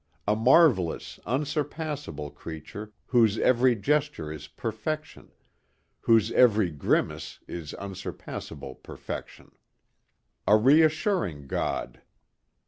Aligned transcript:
A 0.27 0.35
marvelous, 0.35 1.19
unsurpassable 1.27 2.31
creature 2.31 2.91
whose 3.05 3.37
every 3.37 3.75
gesture 3.75 4.31
is 4.33 4.47
perfection, 4.47 5.31
whose 5.99 6.31
every 6.31 6.71
grimace 6.71 7.37
is 7.47 7.75
unsurpassable 7.75 8.73
perfection. 8.73 9.51
A 10.47 10.57
reassuring 10.57 11.45
God. 11.45 12.01